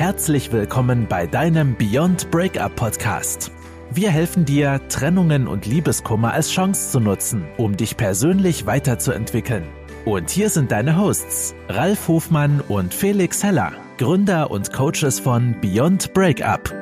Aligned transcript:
Herzlich 0.00 0.50
willkommen 0.50 1.08
bei 1.10 1.26
deinem 1.26 1.76
Beyond 1.76 2.30
Breakup 2.30 2.74
Podcast. 2.74 3.52
Wir 3.90 4.08
helfen 4.10 4.46
dir, 4.46 4.80
Trennungen 4.88 5.46
und 5.46 5.66
Liebeskummer 5.66 6.32
als 6.32 6.50
Chance 6.50 6.92
zu 6.92 7.00
nutzen, 7.00 7.44
um 7.58 7.76
dich 7.76 7.98
persönlich 7.98 8.64
weiterzuentwickeln. 8.64 9.64
Und 10.06 10.30
hier 10.30 10.48
sind 10.48 10.72
deine 10.72 10.96
Hosts, 10.96 11.54
Ralf 11.68 12.08
Hofmann 12.08 12.62
und 12.66 12.94
Felix 12.94 13.44
Heller, 13.44 13.72
Gründer 13.98 14.50
und 14.50 14.72
Coaches 14.72 15.20
von 15.20 15.54
Beyond 15.60 16.14
Breakup. 16.14 16.79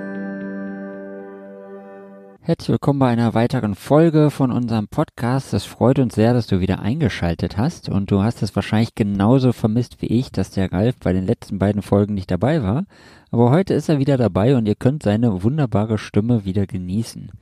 Herzlich 2.48 2.70
willkommen 2.70 2.98
bei 2.98 3.08
einer 3.08 3.34
weiteren 3.34 3.74
Folge 3.74 4.30
von 4.30 4.50
unserem 4.50 4.88
Podcast. 4.88 5.52
Es 5.52 5.66
freut 5.66 5.98
uns 5.98 6.14
sehr, 6.14 6.32
dass 6.32 6.46
du 6.46 6.60
wieder 6.60 6.80
eingeschaltet 6.80 7.58
hast 7.58 7.90
und 7.90 8.10
du 8.10 8.22
hast 8.22 8.42
es 8.42 8.56
wahrscheinlich 8.56 8.94
genauso 8.94 9.52
vermisst 9.52 10.00
wie 10.00 10.06
ich, 10.06 10.32
dass 10.32 10.50
der 10.50 10.72
Ralf 10.72 10.96
bei 10.98 11.12
den 11.12 11.26
letzten 11.26 11.58
beiden 11.58 11.82
Folgen 11.82 12.14
nicht 12.14 12.30
dabei 12.30 12.62
war. 12.62 12.86
Aber 13.30 13.50
heute 13.50 13.74
ist 13.74 13.90
er 13.90 13.98
wieder 13.98 14.16
dabei 14.16 14.56
und 14.56 14.66
ihr 14.66 14.76
könnt 14.76 15.02
seine 15.02 15.42
wunderbare 15.42 15.98
Stimme 15.98 16.46
wieder 16.46 16.66
genießen. 16.66 17.32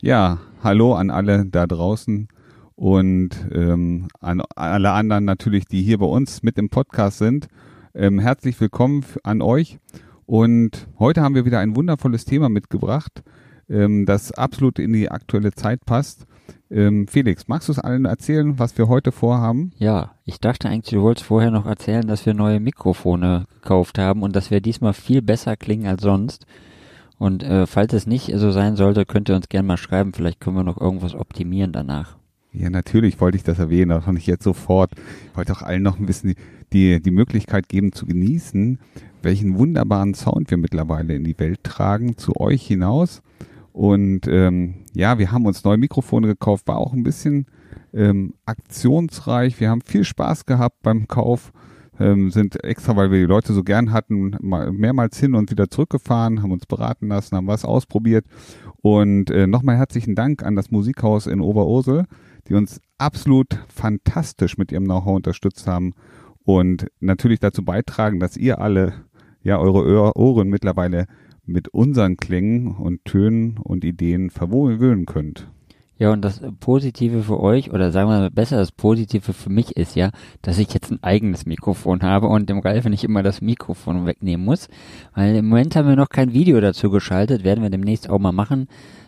Ja, 0.00 0.38
hallo 0.60 0.94
an 0.94 1.10
alle 1.10 1.46
da 1.46 1.68
draußen 1.68 2.26
und 2.74 3.30
ähm, 3.52 4.08
an 4.18 4.42
alle 4.56 4.90
anderen 4.90 5.24
natürlich, 5.24 5.66
die 5.66 5.82
hier 5.82 5.98
bei 5.98 6.06
uns 6.06 6.42
mit 6.42 6.58
im 6.58 6.68
Podcast 6.68 7.18
sind. 7.18 7.46
Ähm, 7.94 8.18
herzlich 8.18 8.60
willkommen 8.60 9.04
an 9.22 9.40
euch. 9.40 9.78
Und 10.26 10.88
heute 10.98 11.22
haben 11.22 11.36
wir 11.36 11.44
wieder 11.44 11.60
ein 11.60 11.76
wundervolles 11.76 12.24
Thema 12.24 12.48
mitgebracht 12.48 13.22
ähm, 13.72 14.06
das 14.06 14.32
absolut 14.32 14.78
in 14.78 14.92
die 14.92 15.10
aktuelle 15.10 15.52
Zeit 15.52 15.84
passt. 15.84 16.26
Ähm, 16.70 17.06
Felix, 17.06 17.48
magst 17.48 17.68
du 17.68 17.72
es 17.72 17.78
allen 17.78 18.04
erzählen, 18.04 18.58
was 18.58 18.76
wir 18.78 18.88
heute 18.88 19.12
vorhaben? 19.12 19.72
Ja, 19.78 20.12
ich 20.24 20.40
dachte 20.40 20.68
eigentlich, 20.68 20.94
du 20.94 21.02
wolltest 21.02 21.26
vorher 21.26 21.50
noch 21.50 21.66
erzählen, 21.66 22.06
dass 22.06 22.24
wir 22.24 22.34
neue 22.34 22.60
Mikrofone 22.60 23.46
gekauft 23.54 23.98
haben 23.98 24.22
und 24.22 24.36
dass 24.36 24.50
wir 24.50 24.60
diesmal 24.60 24.92
viel 24.94 25.22
besser 25.22 25.56
klingen 25.56 25.86
als 25.86 26.02
sonst. 26.02 26.46
Und 27.18 27.42
äh, 27.42 27.66
falls 27.66 27.92
es 27.92 28.06
nicht 28.06 28.32
so 28.34 28.50
sein 28.50 28.76
sollte, 28.76 29.04
könnt 29.04 29.28
ihr 29.28 29.36
uns 29.36 29.48
gerne 29.48 29.68
mal 29.68 29.76
schreiben. 29.76 30.12
Vielleicht 30.12 30.40
können 30.40 30.56
wir 30.56 30.64
noch 30.64 30.80
irgendwas 30.80 31.14
optimieren 31.14 31.72
danach. 31.72 32.16
Ja, 32.52 32.68
natürlich 32.68 33.20
wollte 33.20 33.36
ich 33.36 33.44
das 33.44 33.58
erwähnen, 33.58 33.90
das 33.90 34.04
fand 34.04 34.18
ich 34.18 34.26
jetzt 34.26 34.44
sofort. 34.44 34.92
Ich 35.30 35.36
wollte 35.36 35.52
auch 35.52 35.62
allen 35.62 35.82
noch 35.82 35.98
ein 35.98 36.06
bisschen 36.06 36.34
die, 36.72 37.00
die 37.00 37.10
Möglichkeit 37.10 37.68
geben 37.68 37.92
zu 37.92 38.06
genießen, 38.06 38.78
welchen 39.22 39.56
wunderbaren 39.56 40.14
Sound 40.14 40.50
wir 40.50 40.58
mittlerweile 40.58 41.14
in 41.14 41.24
die 41.24 41.38
Welt 41.38 41.64
tragen, 41.64 42.16
zu 42.16 42.36
euch 42.36 42.66
hinaus. 42.66 43.22
Und 43.72 44.26
ähm, 44.28 44.84
ja, 44.92 45.18
wir 45.18 45.32
haben 45.32 45.46
uns 45.46 45.64
neue 45.64 45.78
Mikrofone 45.78 46.26
gekauft, 46.26 46.68
war 46.68 46.76
auch 46.76 46.92
ein 46.92 47.02
bisschen 47.02 47.46
ähm, 47.94 48.34
aktionsreich. 48.44 49.58
Wir 49.60 49.70
haben 49.70 49.80
viel 49.80 50.04
Spaß 50.04 50.44
gehabt 50.44 50.82
beim 50.82 51.08
Kauf, 51.08 51.52
ähm, 51.98 52.30
sind 52.30 52.62
extra, 52.64 52.96
weil 52.96 53.10
wir 53.10 53.20
die 53.20 53.26
Leute 53.26 53.54
so 53.54 53.62
gern 53.62 53.92
hatten, 53.92 54.36
mal 54.40 54.72
mehrmals 54.72 55.18
hin 55.18 55.34
und 55.34 55.50
wieder 55.50 55.70
zurückgefahren, 55.70 56.42
haben 56.42 56.52
uns 56.52 56.66
beraten 56.66 57.08
lassen, 57.08 57.36
haben 57.36 57.46
was 57.46 57.64
ausprobiert. 57.64 58.26
Und 58.82 59.30
äh, 59.30 59.46
nochmal 59.46 59.76
herzlichen 59.76 60.14
Dank 60.14 60.42
an 60.42 60.54
das 60.54 60.70
Musikhaus 60.70 61.26
in 61.26 61.40
Oberursel, 61.40 62.04
die 62.48 62.54
uns 62.54 62.80
absolut 62.98 63.58
fantastisch 63.68 64.58
mit 64.58 64.72
ihrem 64.72 64.84
Know-how 64.84 65.16
unterstützt 65.16 65.66
haben 65.66 65.94
und 66.44 66.88
natürlich 67.00 67.40
dazu 67.40 67.64
beitragen, 67.64 68.20
dass 68.20 68.36
ihr 68.36 68.60
alle 68.60 68.94
ja 69.42 69.58
eure 69.58 70.16
Ohren 70.16 70.48
mittlerweile 70.48 71.06
mit 71.44 71.68
unseren 71.68 72.16
Klängen 72.16 72.68
und 72.68 73.04
Tönen 73.04 73.58
und 73.58 73.84
Ideen 73.84 74.30
verwöhnen 74.30 75.06
könnt. 75.06 75.48
Ja, 75.98 76.10
und 76.10 76.22
das 76.22 76.40
Positive 76.58 77.22
für 77.22 77.38
euch, 77.38 77.72
oder 77.72 77.92
sagen 77.92 78.10
wir 78.10 78.18
mal 78.18 78.30
besser, 78.30 78.56
das 78.56 78.72
Positive 78.72 79.32
für 79.32 79.50
mich 79.50 79.76
ist 79.76 79.94
ja, 79.94 80.10
dass 80.40 80.58
ich 80.58 80.74
jetzt 80.74 80.90
ein 80.90 81.00
eigenes 81.02 81.46
Mikrofon 81.46 82.02
habe 82.02 82.26
und 82.26 82.50
dem 82.50 82.58
Ralf 82.58 82.86
nicht 82.86 83.04
immer 83.04 83.22
das 83.22 83.40
Mikrofon 83.40 84.04
wegnehmen 84.04 84.44
muss. 84.44 84.68
Weil 85.14 85.36
im 85.36 85.48
Moment 85.48 85.76
haben 85.76 85.88
wir 85.88 85.94
noch 85.94 86.08
kein 86.08 86.32
Video 86.32 86.60
dazu 86.60 86.90
geschaltet, 86.90 87.44
werden 87.44 87.62
wir 87.62 87.70
demnächst 87.70 88.10
auch 88.10 88.18
mal 88.18 88.32
machen, 88.32 88.66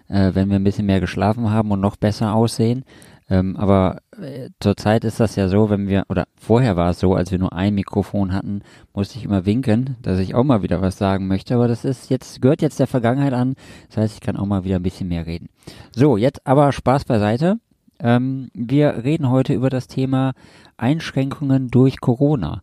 äh, 0.08 0.32
wenn 0.34 0.50
wir 0.50 0.56
ein 0.56 0.62
bisschen 0.62 0.86
mehr 0.86 1.00
geschlafen 1.00 1.50
haben 1.50 1.72
und 1.72 1.80
noch 1.80 1.96
besser 1.96 2.32
aussehen. 2.32 2.84
Ähm, 3.30 3.56
aber 3.56 4.02
äh, 4.20 4.50
zurzeit 4.60 5.04
ist 5.04 5.18
das 5.18 5.34
ja 5.36 5.48
so, 5.48 5.70
wenn 5.70 5.88
wir, 5.88 6.04
oder 6.10 6.24
vorher 6.36 6.76
war 6.76 6.90
es 6.90 7.00
so, 7.00 7.14
als 7.14 7.30
wir 7.30 7.38
nur 7.38 7.54
ein 7.54 7.74
Mikrofon 7.74 8.32
hatten, 8.34 8.60
musste 8.92 9.18
ich 9.18 9.24
immer 9.24 9.46
winken, 9.46 9.96
dass 10.02 10.18
ich 10.18 10.34
auch 10.34 10.44
mal 10.44 10.62
wieder 10.62 10.82
was 10.82 10.98
sagen 10.98 11.26
möchte. 11.26 11.54
Aber 11.54 11.66
das 11.66 11.84
ist 11.84 12.10
jetzt, 12.10 12.42
gehört 12.42 12.60
jetzt 12.60 12.80
der 12.80 12.86
Vergangenheit 12.86 13.32
an. 13.32 13.54
Das 13.88 13.96
heißt, 13.96 14.14
ich 14.14 14.20
kann 14.20 14.36
auch 14.36 14.46
mal 14.46 14.64
wieder 14.64 14.76
ein 14.76 14.82
bisschen 14.82 15.08
mehr 15.08 15.26
reden. 15.26 15.48
So, 15.94 16.16
jetzt 16.18 16.46
aber 16.46 16.70
Spaß 16.72 17.06
beiseite. 17.06 17.58
Ähm, 17.98 18.50
wir 18.52 19.04
reden 19.04 19.30
heute 19.30 19.54
über 19.54 19.70
das 19.70 19.86
Thema 19.86 20.34
Einschränkungen 20.76 21.68
durch 21.68 22.00
Corona. 22.00 22.60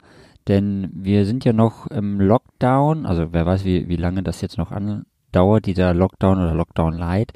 Denn 0.47 0.89
wir 0.93 1.25
sind 1.25 1.45
ja 1.45 1.53
noch 1.53 1.87
im 1.87 2.19
Lockdown, 2.19 3.05
also 3.05 3.31
wer 3.31 3.45
weiß, 3.45 3.63
wie, 3.65 3.87
wie 3.87 3.95
lange 3.95 4.23
das 4.23 4.41
jetzt 4.41 4.57
noch 4.57 4.71
andauert, 4.71 5.65
dieser 5.65 5.93
Lockdown 5.93 6.39
oder 6.39 6.53
Lockdown 6.53 6.93
Light. 6.93 7.31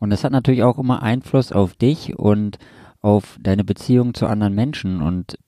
Und 0.00 0.10
das 0.10 0.24
hat 0.24 0.32
natürlich 0.32 0.64
auch 0.64 0.78
immer 0.78 1.02
Einfluss 1.02 1.52
auf 1.52 1.74
dich 1.74 2.18
und 2.18 2.58
auf 3.00 3.38
deine 3.40 3.64
Beziehung 3.64 4.14
zu 4.14 4.26
anderen 4.26 4.54
Menschen. 4.54 5.02
Und 5.02 5.38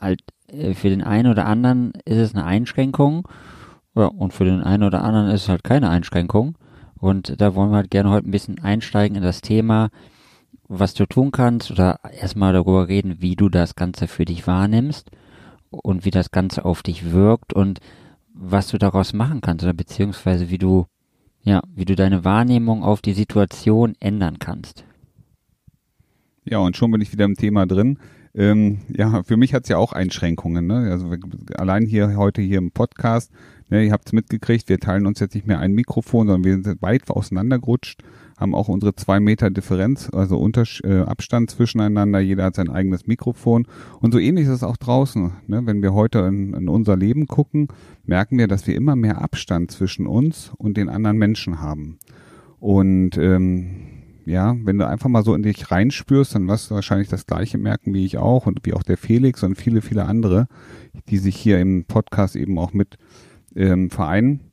halt 0.00 0.22
äh, 0.46 0.72
für 0.74 0.88
den 0.88 1.02
einen 1.02 1.30
oder 1.30 1.46
anderen 1.46 1.92
ist 2.04 2.18
es 2.18 2.34
eine 2.34 2.44
Einschränkung. 2.44 3.28
Ja, 3.94 4.06
und 4.06 4.32
für 4.32 4.44
den 4.44 4.62
einen 4.62 4.84
oder 4.84 5.02
anderen 5.02 5.28
ist 5.28 5.42
es 5.42 5.48
halt 5.48 5.64
keine 5.64 5.90
Einschränkung. 5.90 6.56
Und 6.96 7.40
da 7.40 7.54
wollen 7.54 7.70
wir 7.70 7.76
halt 7.76 7.90
gerne 7.90 8.10
heute 8.10 8.28
ein 8.28 8.32
bisschen 8.32 8.60
einsteigen 8.60 9.16
in 9.16 9.22
das 9.22 9.40
Thema, 9.40 9.90
was 10.68 10.94
du 10.94 11.06
tun 11.06 11.30
kannst 11.30 11.70
oder 11.70 12.00
erstmal 12.12 12.52
darüber 12.52 12.88
reden, 12.88 13.20
wie 13.20 13.36
du 13.36 13.48
das 13.48 13.74
Ganze 13.74 14.06
für 14.06 14.24
dich 14.24 14.46
wahrnimmst 14.46 15.10
und 15.70 16.04
wie 16.04 16.10
das 16.10 16.30
Ganze 16.30 16.64
auf 16.64 16.82
dich 16.82 17.12
wirkt 17.12 17.52
und 17.52 17.80
was 18.32 18.68
du 18.68 18.78
daraus 18.78 19.12
machen 19.12 19.40
kannst 19.40 19.64
oder 19.64 19.72
beziehungsweise 19.72 20.50
wie 20.50 20.58
du 20.58 20.86
ja, 21.48 21.62
wie 21.74 21.86
du 21.86 21.96
deine 21.96 22.24
Wahrnehmung 22.24 22.82
auf 22.82 23.00
die 23.00 23.14
Situation 23.14 23.94
ändern 24.00 24.38
kannst. 24.38 24.84
Ja, 26.44 26.58
und 26.58 26.76
schon 26.76 26.90
bin 26.90 27.00
ich 27.00 27.12
wieder 27.12 27.24
im 27.24 27.36
Thema 27.36 27.66
drin. 27.66 27.98
Ähm, 28.34 28.80
ja, 28.94 29.22
für 29.22 29.36
mich 29.36 29.54
hat 29.54 29.64
es 29.64 29.70
ja 29.70 29.78
auch 29.78 29.92
Einschränkungen. 29.92 30.66
Ne? 30.66 30.90
Also 30.90 31.10
allein 31.56 31.86
hier 31.86 32.16
heute 32.16 32.42
hier 32.42 32.58
im 32.58 32.70
Podcast, 32.70 33.32
ne, 33.70 33.84
ihr 33.84 33.92
habt 33.92 34.06
es 34.06 34.12
mitgekriegt, 34.12 34.68
wir 34.68 34.78
teilen 34.78 35.06
uns 35.06 35.20
jetzt 35.20 35.34
nicht 35.34 35.46
mehr 35.46 35.58
ein 35.58 35.72
Mikrofon, 35.72 36.26
sondern 36.26 36.44
wir 36.44 36.62
sind 36.62 36.82
weit 36.82 37.10
auseinandergerutscht 37.10 38.02
haben 38.38 38.54
auch 38.54 38.68
unsere 38.68 38.94
zwei 38.94 39.18
Meter 39.18 39.50
Differenz, 39.50 40.08
also 40.12 40.38
Unters 40.38 40.80
äh, 40.84 41.00
Abstand 41.00 41.50
zwischeneinander. 41.50 42.20
Jeder 42.20 42.44
hat 42.44 42.54
sein 42.54 42.70
eigenes 42.70 43.06
Mikrofon. 43.06 43.66
Und 44.00 44.12
so 44.12 44.18
ähnlich 44.18 44.44
ist 44.44 44.54
es 44.54 44.62
auch 44.62 44.76
draußen. 44.76 45.32
Ne? 45.48 45.62
Wenn 45.66 45.82
wir 45.82 45.92
heute 45.92 46.20
in, 46.20 46.54
in 46.54 46.68
unser 46.68 46.96
Leben 46.96 47.26
gucken, 47.26 47.68
merken 48.04 48.38
wir, 48.38 48.46
dass 48.46 48.66
wir 48.66 48.76
immer 48.76 48.94
mehr 48.94 49.20
Abstand 49.20 49.72
zwischen 49.72 50.06
uns 50.06 50.52
und 50.56 50.76
den 50.76 50.88
anderen 50.88 51.18
Menschen 51.18 51.60
haben. 51.60 51.98
Und 52.60 53.18
ähm, 53.18 53.88
ja, 54.24 54.54
wenn 54.62 54.78
du 54.78 54.86
einfach 54.86 55.08
mal 55.08 55.24
so 55.24 55.34
in 55.34 55.42
dich 55.42 55.70
reinspürst, 55.70 56.34
dann 56.34 56.46
wirst 56.48 56.70
du 56.70 56.74
wahrscheinlich 56.74 57.08
das 57.08 57.26
Gleiche 57.26 57.58
merken 57.58 57.92
wie 57.92 58.04
ich 58.04 58.18
auch 58.18 58.46
und 58.46 58.60
wie 58.64 58.74
auch 58.74 58.82
der 58.82 58.98
Felix 58.98 59.42
und 59.42 59.56
viele, 59.56 59.82
viele 59.82 60.04
andere, 60.04 60.46
die 61.08 61.18
sich 61.18 61.34
hier 61.34 61.58
im 61.58 61.86
Podcast 61.86 62.36
eben 62.36 62.58
auch 62.58 62.72
mit 62.72 62.98
ähm, 63.56 63.90
vereinen, 63.90 64.52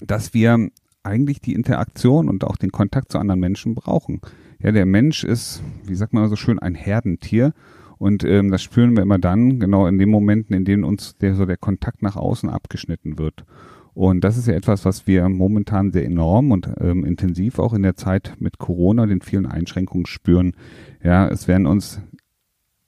dass 0.00 0.32
wir 0.32 0.70
eigentlich 1.02 1.40
die 1.40 1.54
Interaktion 1.54 2.28
und 2.28 2.44
auch 2.44 2.56
den 2.56 2.72
Kontakt 2.72 3.12
zu 3.12 3.18
anderen 3.18 3.40
Menschen 3.40 3.74
brauchen. 3.74 4.20
Ja, 4.62 4.72
der 4.72 4.86
Mensch 4.86 5.24
ist, 5.24 5.62
wie 5.84 5.94
sagt 5.94 6.12
man 6.12 6.28
so 6.28 6.36
schön, 6.36 6.58
ein 6.58 6.74
Herdentier. 6.74 7.52
Und 7.98 8.24
ähm, 8.24 8.50
das 8.50 8.62
spüren 8.62 8.96
wir 8.96 9.02
immer 9.02 9.18
dann, 9.18 9.60
genau 9.60 9.86
in 9.86 9.98
den 9.98 10.10
Momenten, 10.10 10.56
in 10.56 10.64
denen 10.64 10.84
uns 10.84 11.16
der, 11.18 11.34
so 11.34 11.44
der 11.44 11.58
Kontakt 11.58 12.02
nach 12.02 12.16
außen 12.16 12.48
abgeschnitten 12.48 13.18
wird. 13.18 13.44
Und 13.92 14.24
das 14.24 14.38
ist 14.38 14.46
ja 14.46 14.54
etwas, 14.54 14.84
was 14.84 15.06
wir 15.06 15.28
momentan 15.28 15.92
sehr 15.92 16.04
enorm 16.04 16.52
und 16.52 16.70
ähm, 16.80 17.04
intensiv 17.04 17.58
auch 17.58 17.74
in 17.74 17.82
der 17.82 17.96
Zeit 17.96 18.36
mit 18.38 18.58
Corona, 18.58 19.06
den 19.06 19.20
vielen 19.20 19.46
Einschränkungen 19.46 20.06
spüren. 20.06 20.54
Ja, 21.02 21.28
es 21.28 21.48
werden 21.48 21.66
uns 21.66 22.00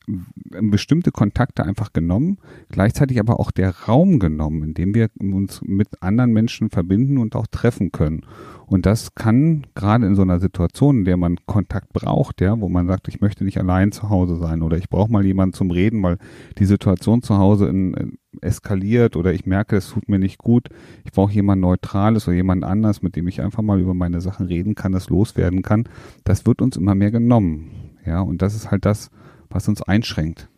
bestimmte 0.06 1.10
Kontakte 1.12 1.64
einfach 1.64 1.92
genommen, 1.92 2.38
gleichzeitig 2.70 3.20
aber 3.20 3.38
auch 3.38 3.50
der 3.50 3.70
Raum 3.86 4.18
genommen, 4.18 4.62
in 4.62 4.74
dem 4.74 4.94
wir 4.94 5.08
uns 5.20 5.62
mit 5.62 6.02
anderen 6.02 6.32
Menschen 6.32 6.70
verbinden 6.70 7.18
und 7.18 7.36
auch 7.36 7.46
treffen 7.46 7.92
können. 7.92 8.26
Und 8.66 8.86
das 8.86 9.14
kann 9.14 9.66
gerade 9.74 10.06
in 10.06 10.14
so 10.14 10.22
einer 10.22 10.40
Situation, 10.40 11.00
in 11.00 11.04
der 11.04 11.18
man 11.18 11.36
Kontakt 11.46 11.92
braucht, 11.92 12.40
ja, 12.40 12.58
wo 12.58 12.68
man 12.68 12.86
sagt, 12.86 13.06
ich 13.08 13.20
möchte 13.20 13.44
nicht 13.44 13.58
allein 13.58 13.92
zu 13.92 14.08
Hause 14.08 14.36
sein 14.36 14.62
oder 14.62 14.78
ich 14.78 14.88
brauche 14.88 15.12
mal 15.12 15.24
jemanden 15.26 15.52
zum 15.52 15.70
Reden, 15.70 16.02
weil 16.02 16.16
die 16.58 16.64
Situation 16.64 17.22
zu 17.22 17.36
Hause 17.36 17.68
in, 17.68 17.92
in, 17.94 18.18
eskaliert 18.40 19.14
oder 19.16 19.32
ich 19.34 19.44
merke, 19.44 19.76
es 19.76 19.90
tut 19.90 20.08
mir 20.08 20.18
nicht 20.18 20.38
gut. 20.38 20.68
Ich 21.04 21.12
brauche 21.12 21.32
jemand 21.32 21.60
Neutrales 21.60 22.26
oder 22.26 22.36
jemand 22.36 22.64
anders, 22.64 23.02
mit 23.02 23.14
dem 23.14 23.28
ich 23.28 23.42
einfach 23.42 23.62
mal 23.62 23.78
über 23.78 23.92
meine 23.94 24.22
Sachen 24.22 24.46
reden 24.46 24.74
kann, 24.74 24.92
das 24.92 25.10
loswerden 25.10 25.60
kann. 25.60 25.84
Das 26.24 26.46
wird 26.46 26.62
uns 26.62 26.78
immer 26.78 26.94
mehr 26.94 27.10
genommen. 27.10 27.70
Ja, 28.06 28.20
und 28.20 28.42
das 28.42 28.54
ist 28.54 28.70
halt 28.70 28.86
das, 28.86 29.10
was 29.54 29.68
uns 29.68 29.82
einschränkt. 29.82 30.48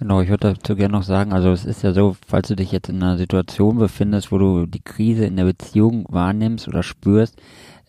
Genau, 0.00 0.20
ich 0.20 0.28
würde 0.28 0.54
dazu 0.54 0.74
gerne 0.74 0.92
noch 0.92 1.04
sagen, 1.04 1.32
also 1.32 1.50
es 1.52 1.64
ist 1.64 1.82
ja 1.82 1.92
so, 1.92 2.16
falls 2.26 2.48
du 2.48 2.56
dich 2.56 2.72
jetzt 2.72 2.88
in 2.88 3.02
einer 3.02 3.16
Situation 3.16 3.78
befindest, 3.78 4.32
wo 4.32 4.38
du 4.38 4.66
die 4.66 4.82
Krise 4.82 5.24
in 5.24 5.36
der 5.36 5.44
Beziehung 5.44 6.04
wahrnimmst 6.08 6.66
oder 6.66 6.82
spürst, 6.82 7.40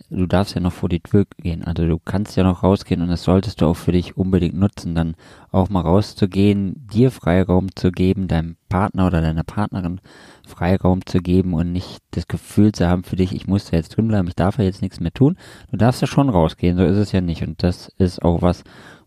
du 0.10 0.28
darfst 0.28 0.54
ja 0.54 0.62
noch 0.62 0.72
vor 0.72 0.88
die 0.88 1.00
Tür 1.00 1.26
gehen. 1.42 1.64
Also 1.64 1.86
du 1.88 1.98
kannst 1.98 2.38
ja 2.38 2.44
noch 2.44 2.62
rausgehen 2.62 3.02
und 3.02 3.08
das 3.08 3.24
solltest 3.24 3.62
du 3.62 3.66
auch 3.66 3.76
für 3.76 3.92
dich 3.92 4.18
unbedingt 4.18 4.56
nutzen, 4.56 4.94
dann 4.94 5.16
auch 5.52 5.70
mal 5.70 5.82
rauszugehen, 5.82 6.88
dir 6.94 7.10
Freiraum 7.10 7.76
zu 7.76 7.92
geben, 7.92 8.28
deinem 8.28 8.58
Partner 8.70 9.08
oder 9.08 9.22
deiner 9.22 9.44
Partnerin 9.44 10.00
Freiraum 10.46 11.06
zu 11.06 11.20
geben 11.20 11.54
und 11.54 11.72
nicht 11.72 12.00
das 12.12 12.28
Gefühl 12.28 12.72
zu 12.72 12.88
haben 12.88 13.04
für 13.04 13.16
dich, 13.16 13.34
ich 13.34 13.48
muss 13.48 13.66
da 13.66 13.78
jetzt 13.78 13.98
drin 13.98 14.08
bleiben, 14.08 14.28
ich 14.28 14.36
darf 14.36 14.60
ja 14.60 14.64
jetzt 14.64 14.82
nichts 14.82 15.00
mehr 15.00 15.14
tun. 15.14 15.38
Du 15.72 15.78
darfst 15.78 16.02
ja 16.02 16.08
schon 16.08 16.30
rausgehen, 16.30 16.78
so 16.78 16.84
ist 16.84 16.98
es 16.98 17.12
ja 17.12 17.22
nicht. 17.22 17.42
Und 17.42 17.64
das 17.64 17.90
ist 17.98 18.22
auch 18.22 18.42
was, 18.42 18.64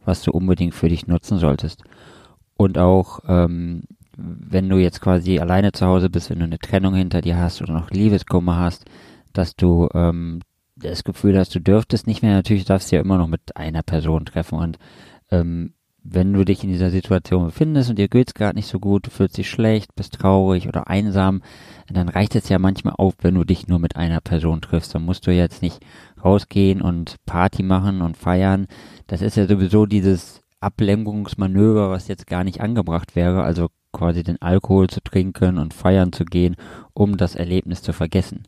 was 0.09 0.23
du 0.23 0.33
unbedingt 0.33 0.75
für 0.75 0.89
dich 0.89 1.07
nutzen 1.07 1.39
solltest. 1.39 1.85
Und 2.57 2.79
auch, 2.79 3.21
ähm, 3.29 3.83
wenn 4.17 4.69
du 4.69 4.79
jetzt 4.79 5.01
quasi 5.01 5.39
alleine 5.39 5.71
zu 5.73 5.87
Hause 5.87 6.11
bist, 6.11 6.31
wenn 6.31 6.41
du 6.41 6.47
eine 6.47 6.59
Trennung 6.59 6.95
hinter 6.95 7.21
dir 7.21 7.37
hast 7.37 7.63
oder 7.63 7.75
noch 7.75 7.91
Liebeskummer 7.91 8.57
hast, 8.57 8.87
dass 9.33 9.55
du 9.55 9.89
ähm, 9.95 10.41
das 10.75 11.05
Gefühl 11.05 11.39
hast, 11.39 11.55
du 11.55 11.61
dürftest 11.61 12.07
nicht 12.07 12.23
mehr, 12.23 12.33
natürlich 12.33 12.65
darfst 12.65 12.91
du 12.91 12.97
ja 12.97 13.03
immer 13.03 13.19
noch 13.19 13.29
mit 13.29 13.57
einer 13.57 13.83
Person 13.83 14.25
treffen 14.25 14.59
und 14.59 14.79
ähm, 15.31 15.75
wenn 16.11 16.33
du 16.33 16.45
dich 16.45 16.65
in 16.65 16.71
dieser 16.71 16.91
Situation 16.91 17.47
befindest 17.47 17.91
und 17.91 17.99
dir 17.99 18.09
geht's 18.09 18.33
gerade 18.33 18.57
nicht 18.57 18.69
so 18.69 18.79
gut, 18.79 19.07
du 19.07 19.11
fühlst 19.11 19.37
dich 19.37 19.51
schlecht, 19.51 19.95
bist 19.95 20.15
traurig 20.15 20.67
oder 20.69 20.89
einsam, 20.89 21.43
dann 21.89 22.09
reicht 22.09 22.35
es 22.35 22.49
ja 22.49 22.59
manchmal 22.59 22.95
auf, 22.97 23.15
wenn 23.21 23.35
du 23.35 23.45
dich 23.45 23.69
nur 23.69 23.79
mit 23.79 23.97
einer 23.97 24.21
Person 24.21 24.61
triffst. 24.61 24.95
Dann 24.95 25.05
musst 25.05 25.27
du 25.27 25.33
jetzt 25.33 25.61
nicht 25.61 25.81
rausgehen 26.25 26.83
und 26.83 27.17
Party 27.27 27.63
machen 27.63 28.03
und 28.03 28.17
feiern. 28.17 28.67
Das 29.07 29.23
ist 29.23 29.37
ja 29.37 29.47
sowieso 29.47 29.87
dieses 29.87 30.43
Ablenkungsmanöver, 30.61 31.91
was 31.91 32.09
jetzt 32.09 32.27
gar 32.27 32.45
nicht 32.45 32.61
angebracht 32.61 33.15
wäre, 33.17 33.43
also 33.43 33.69
quasi 33.93 34.23
den 34.23 34.41
Alkohol 34.43 34.89
zu 34.89 35.01
trinken 35.01 35.59
und 35.59 35.75
feiern 35.75 36.13
zu 36.13 36.25
gehen, 36.25 36.57
um 36.95 37.17
das 37.17 37.35
Erlebnis 37.35 37.83
zu 37.83 37.93
vergessen. 37.93 38.45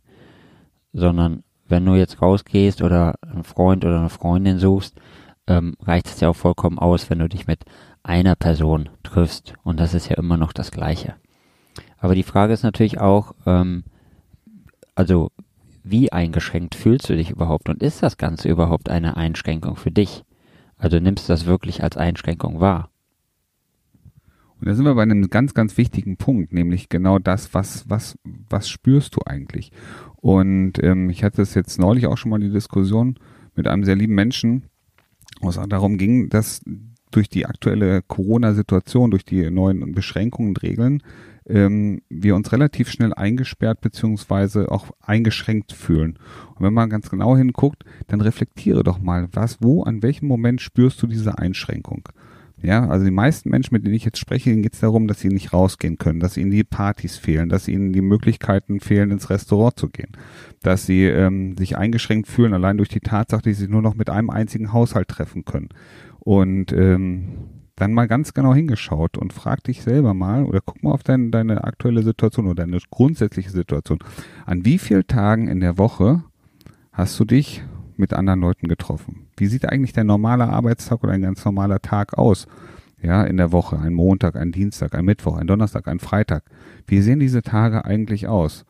Sondern 0.92 1.44
wenn 1.68 1.84
du 1.84 1.94
jetzt 1.94 2.20
rausgehst 2.20 2.82
oder 2.82 3.14
einen 3.22 3.44
Freund 3.44 3.84
oder 3.84 4.00
eine 4.00 4.08
Freundin 4.08 4.58
suchst, 4.58 4.96
ähm, 5.46 5.76
reicht 5.80 6.06
es 6.06 6.20
ja 6.20 6.28
auch 6.28 6.36
vollkommen 6.36 6.78
aus, 6.78 7.10
wenn 7.10 7.20
du 7.20 7.28
dich 7.28 7.46
mit 7.46 7.64
einer 8.02 8.34
Person 8.34 8.88
triffst. 9.02 9.54
Und 9.62 9.78
das 9.80 9.94
ist 9.94 10.08
ja 10.08 10.16
immer 10.16 10.36
noch 10.36 10.52
das 10.52 10.70
Gleiche. 10.70 11.14
Aber 11.98 12.14
die 12.14 12.22
Frage 12.22 12.52
ist 12.52 12.62
natürlich 12.62 13.00
auch, 13.00 13.34
ähm, 13.46 13.84
also 14.94 15.30
wie 15.82 16.12
eingeschränkt 16.12 16.74
fühlst 16.74 17.08
du 17.08 17.16
dich 17.16 17.30
überhaupt 17.30 17.68
und 17.68 17.82
ist 17.82 18.02
das 18.02 18.16
Ganze 18.16 18.48
überhaupt 18.48 18.88
eine 18.88 19.16
Einschränkung 19.16 19.76
für 19.76 19.90
dich? 19.90 20.24
Also 20.76 20.98
nimmst 20.98 21.28
du 21.28 21.32
das 21.32 21.46
wirklich 21.46 21.82
als 21.82 21.96
Einschränkung 21.96 22.60
wahr? 22.60 22.90
Und 24.60 24.68
da 24.68 24.74
sind 24.74 24.84
wir 24.84 24.94
bei 24.94 25.02
einem 25.02 25.28
ganz, 25.28 25.54
ganz 25.54 25.78
wichtigen 25.78 26.18
Punkt, 26.18 26.52
nämlich 26.52 26.90
genau 26.90 27.18
das, 27.18 27.54
was, 27.54 27.88
was, 27.88 28.18
was 28.24 28.68
spürst 28.68 29.16
du 29.16 29.20
eigentlich? 29.24 29.72
Und 30.16 30.82
ähm, 30.82 31.08
ich 31.08 31.24
hatte 31.24 31.40
es 31.40 31.54
jetzt 31.54 31.78
neulich 31.78 32.06
auch 32.06 32.18
schon 32.18 32.30
mal 32.30 32.40
die 32.40 32.52
Diskussion 32.52 33.18
mit 33.54 33.66
einem 33.66 33.84
sehr 33.84 33.96
lieben 33.96 34.14
Menschen, 34.14 34.64
wo 35.40 35.48
es 35.48 35.58
darum 35.68 35.96
ging, 35.96 36.28
dass 36.28 36.60
durch 37.10 37.30
die 37.30 37.46
aktuelle 37.46 38.02
Corona-Situation, 38.02 39.10
durch 39.10 39.24
die 39.24 39.50
neuen 39.50 39.92
Beschränkungen 39.92 40.50
und 40.50 40.62
Regeln, 40.62 41.02
ähm, 41.50 42.02
wir 42.08 42.34
uns 42.34 42.52
relativ 42.52 42.90
schnell 42.90 43.12
eingesperrt 43.12 43.80
beziehungsweise 43.80 44.70
auch 44.70 44.90
eingeschränkt 45.00 45.72
fühlen. 45.72 46.18
Und 46.54 46.64
wenn 46.64 46.74
man 46.74 46.90
ganz 46.90 47.10
genau 47.10 47.36
hinguckt, 47.36 47.84
dann 48.08 48.20
reflektiere 48.20 48.82
doch 48.82 49.00
mal, 49.00 49.28
was, 49.32 49.58
wo, 49.60 49.82
an 49.82 50.02
welchem 50.02 50.28
Moment 50.28 50.60
spürst 50.60 51.02
du 51.02 51.06
diese 51.06 51.38
Einschränkung? 51.38 52.08
Ja, 52.62 52.86
also 52.88 53.06
die 53.06 53.10
meisten 53.10 53.48
Menschen, 53.48 53.74
mit 53.74 53.84
denen 53.84 53.94
ich 53.94 54.04
jetzt 54.04 54.18
spreche, 54.18 54.54
geht 54.54 54.74
es 54.74 54.80
darum, 54.80 55.08
dass 55.08 55.20
sie 55.20 55.28
nicht 55.28 55.54
rausgehen 55.54 55.96
können, 55.96 56.20
dass 56.20 56.36
ihnen 56.36 56.50
die 56.50 56.64
Partys 56.64 57.16
fehlen, 57.16 57.48
dass 57.48 57.68
ihnen 57.68 57.92
die 57.92 58.02
Möglichkeiten 58.02 58.80
fehlen, 58.80 59.10
ins 59.10 59.30
Restaurant 59.30 59.78
zu 59.78 59.88
gehen, 59.88 60.12
dass 60.62 60.84
sie 60.84 61.04
ähm, 61.04 61.56
sich 61.56 61.78
eingeschränkt 61.78 62.28
fühlen, 62.28 62.52
allein 62.52 62.76
durch 62.76 62.90
die 62.90 63.00
Tatsache, 63.00 63.42
dass 63.42 63.56
sie 63.56 63.62
sich 63.62 63.70
nur 63.70 63.80
noch 63.80 63.94
mit 63.94 64.10
einem 64.10 64.28
einzigen 64.28 64.74
Haushalt 64.74 65.08
treffen 65.08 65.46
können. 65.46 65.70
Und 66.18 66.72
ähm, 66.72 67.28
dann 67.80 67.94
mal 67.94 68.08
ganz 68.08 68.34
genau 68.34 68.54
hingeschaut 68.54 69.16
und 69.16 69.32
frag 69.32 69.64
dich 69.64 69.82
selber 69.82 70.12
mal 70.12 70.44
oder 70.44 70.60
guck 70.60 70.82
mal 70.82 70.92
auf 70.92 71.02
dein, 71.02 71.30
deine 71.30 71.64
aktuelle 71.64 72.02
Situation 72.02 72.46
oder 72.46 72.66
deine 72.66 72.78
grundsätzliche 72.90 73.50
Situation. 73.50 73.98
An 74.44 74.66
wie 74.66 74.78
vielen 74.78 75.06
Tagen 75.06 75.48
in 75.48 75.60
der 75.60 75.78
Woche 75.78 76.22
hast 76.92 77.18
du 77.18 77.24
dich 77.24 77.62
mit 77.96 78.12
anderen 78.12 78.40
Leuten 78.40 78.68
getroffen? 78.68 79.28
Wie 79.38 79.46
sieht 79.46 79.66
eigentlich 79.66 79.94
dein 79.94 80.06
normaler 80.06 80.50
Arbeitstag 80.50 81.02
oder 81.02 81.14
ein 81.14 81.22
ganz 81.22 81.42
normaler 81.44 81.80
Tag 81.80 82.18
aus? 82.18 82.46
Ja, 83.02 83.24
in 83.24 83.38
der 83.38 83.50
Woche, 83.50 83.78
ein 83.78 83.94
Montag, 83.94 84.36
ein 84.36 84.52
Dienstag, 84.52 84.94
ein 84.94 85.06
Mittwoch, 85.06 85.38
ein 85.38 85.46
Donnerstag, 85.46 85.88
ein 85.88 86.00
Freitag. 86.00 86.44
Wie 86.86 87.00
sehen 87.00 87.18
diese 87.18 87.40
Tage 87.40 87.86
eigentlich 87.86 88.28
aus? 88.28 88.66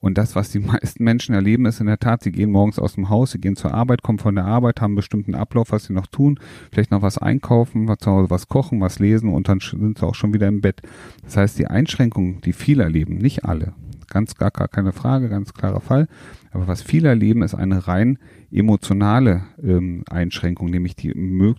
Und 0.00 0.16
das, 0.16 0.36
was 0.36 0.50
die 0.50 0.58
meisten 0.60 1.04
Menschen 1.04 1.34
erleben, 1.34 1.66
ist 1.66 1.80
in 1.80 1.86
der 1.86 1.98
Tat, 1.98 2.22
sie 2.22 2.32
gehen 2.32 2.50
morgens 2.50 2.78
aus 2.78 2.94
dem 2.94 3.08
Haus, 3.08 3.32
sie 3.32 3.40
gehen 3.40 3.56
zur 3.56 3.74
Arbeit, 3.74 4.02
kommen 4.02 4.18
von 4.18 4.34
der 4.34 4.44
Arbeit, 4.44 4.80
haben 4.80 4.92
einen 4.92 4.96
bestimmten 4.96 5.34
Ablauf, 5.34 5.72
was 5.72 5.84
sie 5.84 5.92
noch 5.92 6.06
tun, 6.06 6.38
vielleicht 6.72 6.90
noch 6.90 7.02
was 7.02 7.18
einkaufen, 7.18 7.88
was 7.88 7.98
zu 7.98 8.10
Hause 8.10 8.30
was 8.30 8.48
kochen, 8.48 8.80
was 8.80 8.98
lesen 8.98 9.32
und 9.32 9.48
dann 9.48 9.60
sind 9.60 9.98
sie 9.98 10.06
auch 10.06 10.14
schon 10.14 10.34
wieder 10.34 10.48
im 10.48 10.60
Bett. 10.60 10.82
Das 11.24 11.36
heißt, 11.36 11.58
die 11.58 11.66
Einschränkungen, 11.66 12.40
die 12.40 12.52
viele 12.52 12.84
erleben, 12.84 13.18
nicht 13.18 13.44
alle, 13.44 13.74
ganz 14.08 14.34
gar, 14.36 14.50
gar 14.50 14.68
keine 14.68 14.92
Frage, 14.92 15.28
ganz 15.28 15.52
klarer 15.52 15.80
Fall, 15.80 16.08
aber 16.50 16.66
was 16.66 16.82
viele 16.82 17.08
erleben, 17.08 17.42
ist 17.42 17.54
eine 17.54 17.88
rein 17.88 18.18
emotionale 18.50 19.44
ähm, 19.62 20.04
Einschränkung, 20.08 20.70
nämlich 20.70 20.96
die, 20.96 21.12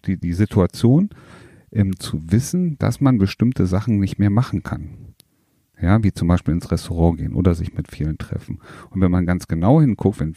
die, 0.06 0.18
die 0.18 0.34
Situation 0.34 1.10
ähm, 1.72 2.00
zu 2.00 2.32
wissen, 2.32 2.78
dass 2.80 3.02
man 3.02 3.18
bestimmte 3.18 3.66
Sachen 3.66 4.00
nicht 4.00 4.18
mehr 4.18 4.30
machen 4.30 4.64
kann. 4.64 5.10
Ja, 5.82 6.04
wie 6.04 6.12
zum 6.12 6.28
Beispiel 6.28 6.54
ins 6.54 6.72
Restaurant 6.72 7.18
gehen 7.18 7.34
oder 7.34 7.56
sich 7.56 7.74
mit 7.74 7.90
vielen 7.90 8.18
treffen. 8.18 8.60
Und 8.90 9.00
wenn 9.00 9.12
man 9.12 9.26
ganz 9.26 9.48
genau 9.48 9.80
hinguckt, 9.80 10.20
wenn 10.20 10.36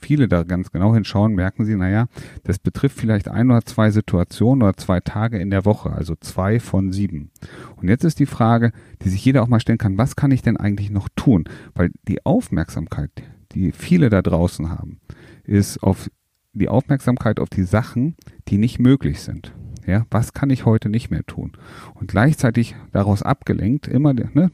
viele 0.00 0.26
da 0.26 0.42
ganz 0.42 0.72
genau 0.72 0.92
hinschauen, 0.92 1.34
merken 1.34 1.64
sie, 1.64 1.76
naja, 1.76 2.08
das 2.42 2.58
betrifft 2.58 2.98
vielleicht 2.98 3.28
ein 3.28 3.50
oder 3.50 3.64
zwei 3.64 3.92
Situationen 3.92 4.62
oder 4.62 4.76
zwei 4.76 4.98
Tage 4.98 5.38
in 5.38 5.50
der 5.50 5.64
Woche, 5.64 5.90
also 5.92 6.16
zwei 6.16 6.58
von 6.58 6.90
sieben. 6.92 7.30
Und 7.76 7.88
jetzt 7.88 8.04
ist 8.04 8.18
die 8.18 8.26
Frage, 8.26 8.72
die 9.02 9.08
sich 9.08 9.24
jeder 9.24 9.42
auch 9.42 9.48
mal 9.48 9.60
stellen 9.60 9.78
kann, 9.78 9.98
was 9.98 10.16
kann 10.16 10.32
ich 10.32 10.42
denn 10.42 10.56
eigentlich 10.56 10.90
noch 10.90 11.08
tun? 11.14 11.44
Weil 11.74 11.92
die 12.08 12.26
Aufmerksamkeit, 12.26 13.10
die 13.52 13.70
viele 13.70 14.10
da 14.10 14.20
draußen 14.20 14.68
haben, 14.68 14.98
ist 15.44 15.82
auf 15.82 16.10
die 16.54 16.68
Aufmerksamkeit 16.68 17.38
auf 17.40 17.48
die 17.48 17.64
Sachen, 17.64 18.16
die 18.48 18.58
nicht 18.58 18.78
möglich 18.78 19.20
sind. 19.20 19.54
Ja, 19.84 20.06
was 20.10 20.32
kann 20.32 20.50
ich 20.50 20.64
heute 20.64 20.88
nicht 20.88 21.10
mehr 21.10 21.24
tun? 21.24 21.52
Und 21.94 22.08
gleichzeitig 22.08 22.76
daraus 22.92 23.22
abgelenkt, 23.22 23.88
immer, 23.88 24.14
ne, 24.14 24.52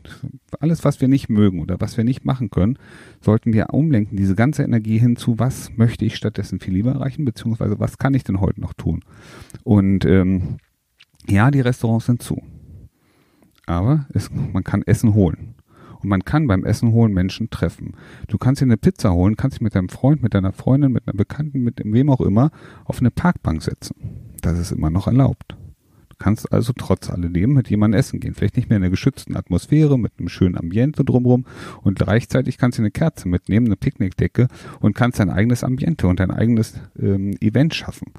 alles, 0.58 0.84
was 0.84 1.02
wir 1.02 1.08
nicht 1.08 1.28
mögen 1.28 1.60
oder 1.60 1.80
was 1.80 1.98
wir 1.98 2.04
nicht 2.04 2.25
machen 2.25 2.48
können, 2.48 2.78
sollten 3.20 3.52
wir 3.52 3.75
umlenken, 3.75 4.16
diese 4.16 4.34
ganze 4.34 4.62
Energie 4.62 4.98
hinzu, 4.98 5.38
was 5.38 5.76
möchte 5.76 6.06
ich 6.06 6.16
stattdessen 6.16 6.60
viel 6.60 6.72
lieber 6.72 6.92
erreichen, 6.92 7.26
beziehungsweise 7.26 7.78
was 7.78 7.98
kann 7.98 8.14
ich 8.14 8.25
denn 8.25 8.40
heute 8.40 8.60
noch 8.60 8.72
tun? 8.72 9.04
Und 9.64 10.06
ähm, 10.06 10.56
ja, 11.28 11.50
die 11.50 11.60
Restaurants 11.60 12.06
sind 12.06 12.22
zu. 12.22 12.42
Aber 13.66 14.06
es, 14.14 14.31
man 14.31 14.64
kann 14.64 14.82
Essen 14.82 15.12
holen. 15.12 15.54
Und 16.00 16.08
man 16.08 16.24
kann 16.24 16.46
beim 16.46 16.64
Essen 16.64 16.92
holen 16.92 17.12
Menschen 17.12 17.50
treffen. 17.50 17.94
Du 18.29 18.38
kannst 18.38 18.62
dir 18.62 18.67
eine 18.67 18.76
Pizza 18.76 19.12
holen, 19.12 19.36
kannst 19.36 19.56
dich 19.56 19.62
mit 19.62 19.74
deinem 19.74 19.88
Freund, 19.88 20.22
mit 20.22 20.32
deiner 20.32 20.53
Freundin, 20.53 20.93
mit 20.93 21.06
einer 21.06 21.17
Bekannten, 21.17 21.60
mit 21.60 21.82
wem 21.84 22.08
auch 22.08 22.20
immer 22.20 22.50
auf 22.84 23.00
eine 23.00 23.10
Parkbank 23.10 23.62
setzen. 23.62 24.28
Das 24.40 24.58
ist 24.58 24.72
immer 24.72 24.90
noch 24.90 25.06
erlaubt. 25.06 25.56
Du 26.08 26.16
kannst 26.18 26.52
also 26.52 26.72
trotz 26.76 27.10
alledem 27.10 27.52
mit 27.52 27.70
jemandem 27.70 27.98
essen 27.98 28.18
gehen. 28.18 28.34
Vielleicht 28.34 28.56
nicht 28.56 28.68
mehr 28.68 28.76
in 28.76 28.82
einer 28.82 28.90
geschützten 28.90 29.36
Atmosphäre, 29.36 29.98
mit 29.98 30.12
einem 30.18 30.28
schönen 30.28 30.58
Ambiente 30.58 31.04
drumherum 31.04 31.44
und 31.82 31.98
gleichzeitig 31.98 32.58
kannst 32.58 32.78
du 32.78 32.82
eine 32.82 32.90
Kerze 32.90 33.28
mitnehmen, 33.28 33.66
eine 33.66 33.76
Picknickdecke 33.76 34.48
und 34.80 34.94
kannst 34.94 35.20
dein 35.20 35.30
eigenes 35.30 35.62
Ambiente 35.62 36.08
und 36.08 36.18
dein 36.18 36.30
eigenes 36.30 36.80
ähm, 36.98 37.36
Event 37.40 37.74
schaffen. 37.74 38.12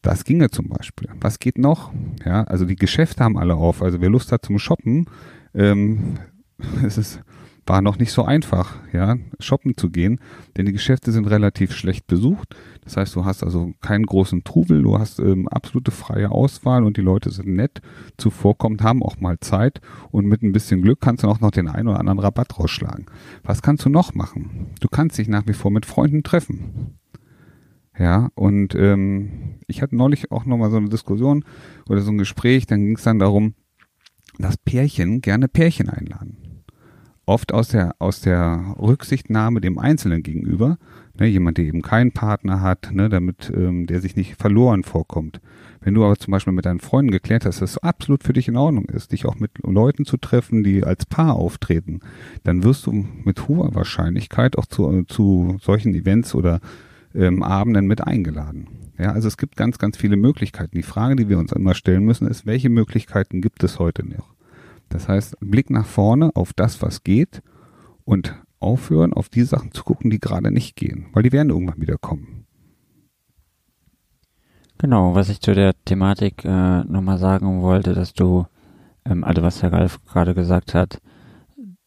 Das 0.00 0.24
ginge 0.24 0.50
zum 0.50 0.68
Beispiel. 0.68 1.08
Was 1.20 1.38
geht 1.38 1.58
noch? 1.58 1.92
Ja, 2.24 2.44
also 2.44 2.66
die 2.66 2.76
Geschäfte 2.76 3.24
haben 3.24 3.38
alle 3.38 3.54
auf. 3.54 3.82
Also 3.82 4.00
wer 4.00 4.10
Lust 4.10 4.32
hat 4.32 4.44
zum 4.44 4.58
Shoppen, 4.58 5.06
ähm, 5.54 6.18
es 6.84 6.98
ist 6.98 7.20
war 7.66 7.80
noch 7.80 7.98
nicht 7.98 8.12
so 8.12 8.24
einfach, 8.24 8.76
ja, 8.92 9.16
shoppen 9.38 9.76
zu 9.76 9.90
gehen, 9.90 10.20
denn 10.56 10.66
die 10.66 10.72
Geschäfte 10.72 11.12
sind 11.12 11.26
relativ 11.26 11.72
schlecht 11.72 12.06
besucht. 12.06 12.54
Das 12.82 12.96
heißt, 12.96 13.16
du 13.16 13.24
hast 13.24 13.42
also 13.42 13.72
keinen 13.80 14.04
großen 14.04 14.44
Trubel, 14.44 14.82
du 14.82 14.98
hast 14.98 15.18
ähm, 15.18 15.48
absolute 15.48 15.90
freie 15.90 16.30
Auswahl 16.30 16.84
und 16.84 16.96
die 16.96 17.02
Leute 17.02 17.30
sind 17.30 17.48
nett, 17.48 17.80
zuvorkommend, 18.18 18.82
haben 18.82 19.02
auch 19.02 19.20
mal 19.20 19.38
Zeit 19.40 19.80
und 20.10 20.26
mit 20.26 20.42
ein 20.42 20.52
bisschen 20.52 20.82
Glück 20.82 21.00
kannst 21.00 21.22
du 21.22 21.28
auch 21.28 21.40
noch 21.40 21.50
den 21.50 21.68
einen 21.68 21.88
oder 21.88 22.00
anderen 22.00 22.18
Rabatt 22.18 22.58
rausschlagen. 22.58 23.06
Was 23.42 23.62
kannst 23.62 23.84
du 23.84 23.88
noch 23.88 24.14
machen? 24.14 24.68
Du 24.80 24.88
kannst 24.88 25.16
dich 25.16 25.28
nach 25.28 25.46
wie 25.46 25.54
vor 25.54 25.70
mit 25.70 25.86
Freunden 25.86 26.22
treffen. 26.22 26.98
Ja, 27.98 28.30
und 28.34 28.74
ähm, 28.74 29.60
ich 29.68 29.80
hatte 29.80 29.96
neulich 29.96 30.32
auch 30.32 30.44
nochmal 30.44 30.70
so 30.70 30.76
eine 30.76 30.88
Diskussion 30.88 31.44
oder 31.88 32.02
so 32.02 32.10
ein 32.10 32.18
Gespräch, 32.18 32.66
dann 32.66 32.84
ging 32.84 32.96
es 32.96 33.04
dann 33.04 33.20
darum, 33.20 33.54
dass 34.38 34.56
Pärchen 34.56 35.20
gerne 35.20 35.46
Pärchen 35.46 35.88
einladen 35.88 36.43
oft 37.26 37.52
aus 37.52 37.68
der, 37.68 37.94
aus 37.98 38.20
der 38.20 38.74
Rücksichtnahme 38.78 39.60
dem 39.60 39.78
Einzelnen 39.78 40.22
gegenüber, 40.22 40.78
ne, 41.18 41.26
jemand, 41.26 41.58
der 41.58 41.64
eben 41.64 41.82
keinen 41.82 42.12
Partner 42.12 42.60
hat, 42.60 42.90
ne, 42.92 43.08
damit 43.08 43.52
ähm, 43.54 43.86
der 43.86 44.00
sich 44.00 44.16
nicht 44.16 44.36
verloren 44.36 44.82
vorkommt. 44.82 45.40
Wenn 45.80 45.94
du 45.94 46.04
aber 46.04 46.16
zum 46.16 46.32
Beispiel 46.32 46.52
mit 46.52 46.64
deinen 46.64 46.80
Freunden 46.80 47.10
geklärt 47.10 47.44
hast, 47.44 47.60
dass 47.60 47.72
es 47.72 47.78
absolut 47.78 48.24
für 48.24 48.32
dich 48.32 48.48
in 48.48 48.56
Ordnung 48.56 48.86
ist, 48.86 49.12
dich 49.12 49.26
auch 49.26 49.38
mit 49.38 49.50
Leuten 49.62 50.04
zu 50.04 50.16
treffen, 50.16 50.64
die 50.64 50.84
als 50.84 51.06
Paar 51.06 51.34
auftreten, 51.36 52.00
dann 52.42 52.64
wirst 52.64 52.86
du 52.86 53.06
mit 53.24 53.48
hoher 53.48 53.74
Wahrscheinlichkeit 53.74 54.56
auch 54.56 54.66
zu, 54.66 54.90
äh, 54.90 55.06
zu 55.06 55.58
solchen 55.60 55.94
Events 55.94 56.34
oder 56.34 56.60
ähm, 57.14 57.42
Abenden 57.42 57.86
mit 57.86 58.02
eingeladen. 58.02 58.68
Ja, 58.98 59.12
also 59.12 59.28
es 59.28 59.36
gibt 59.36 59.56
ganz, 59.56 59.78
ganz 59.78 59.96
viele 59.96 60.16
Möglichkeiten. 60.16 60.76
Die 60.76 60.82
Frage, 60.82 61.16
die 61.16 61.28
wir 61.28 61.38
uns 61.38 61.52
immer 61.52 61.74
stellen 61.74 62.04
müssen, 62.04 62.28
ist, 62.28 62.46
welche 62.46 62.70
Möglichkeiten 62.70 63.40
gibt 63.40 63.64
es 63.64 63.78
heute 63.78 64.06
noch? 64.06 64.34
Das 64.88 65.08
heißt, 65.08 65.36
Blick 65.40 65.70
nach 65.70 65.86
vorne 65.86 66.30
auf 66.34 66.52
das, 66.52 66.82
was 66.82 67.02
geht 67.02 67.42
und 68.04 68.34
aufhören, 68.60 69.12
auf 69.12 69.28
die 69.28 69.42
Sachen 69.42 69.72
zu 69.72 69.84
gucken, 69.84 70.10
die 70.10 70.20
gerade 70.20 70.50
nicht 70.50 70.76
gehen, 70.76 71.06
weil 71.12 71.22
die 71.22 71.32
werden 71.32 71.50
irgendwann 71.50 71.80
wieder 71.80 71.98
kommen. 71.98 72.46
Genau, 74.78 75.14
was 75.14 75.28
ich 75.28 75.40
zu 75.40 75.54
der 75.54 75.72
Thematik 75.84 76.44
äh, 76.44 76.84
nochmal 76.84 77.18
sagen 77.18 77.62
wollte, 77.62 77.94
dass 77.94 78.12
du, 78.12 78.46
ähm, 79.04 79.24
also 79.24 79.42
was 79.42 79.62
Herr 79.62 79.72
Ralf 79.72 80.02
gerade 80.04 80.34
gesagt 80.34 80.74
hat, 80.74 81.00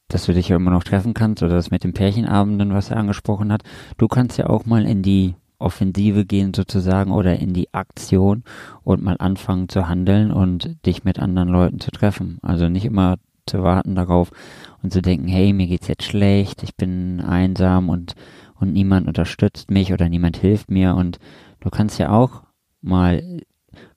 dass 0.07 0.25
du 0.25 0.33
dich 0.33 0.49
ja 0.49 0.55
immer 0.55 0.71
noch 0.71 0.83
treffen 0.83 1.13
kannst 1.13 1.43
oder 1.43 1.55
das 1.55 1.69
mit 1.69 1.83
den 1.83 1.93
Pärchenabenden, 1.93 2.73
was 2.73 2.89
er 2.89 2.97
angesprochen 2.97 3.51
hat. 3.51 3.63
Du 3.97 4.07
kannst 4.07 4.37
ja 4.37 4.47
auch 4.47 4.65
mal 4.65 4.85
in 4.85 5.03
die 5.03 5.35
Offensive 5.59 6.25
gehen 6.25 6.53
sozusagen 6.53 7.11
oder 7.11 7.39
in 7.39 7.53
die 7.53 7.73
Aktion 7.73 8.43
und 8.83 9.03
mal 9.03 9.17
anfangen 9.19 9.69
zu 9.69 9.87
handeln 9.87 10.31
und 10.31 10.85
dich 10.85 11.03
mit 11.03 11.19
anderen 11.19 11.49
Leuten 11.49 11.79
zu 11.79 11.91
treffen. 11.91 12.37
Also 12.41 12.69
nicht 12.69 12.85
immer 12.85 13.17
zu 13.45 13.63
warten 13.63 13.95
darauf 13.95 14.31
und 14.83 14.93
zu 14.93 15.01
denken, 15.01 15.27
hey, 15.27 15.53
mir 15.53 15.67
geht's 15.67 15.87
jetzt 15.87 16.03
schlecht, 16.03 16.63
ich 16.63 16.75
bin 16.75 17.21
einsam 17.21 17.89
und, 17.89 18.13
und 18.55 18.73
niemand 18.73 19.07
unterstützt 19.07 19.71
mich 19.71 19.93
oder 19.93 20.09
niemand 20.09 20.37
hilft 20.37 20.69
mir 20.69 20.95
und 20.95 21.17
du 21.61 21.69
kannst 21.69 21.97
ja 21.97 22.11
auch 22.11 22.43
mal 22.81 23.41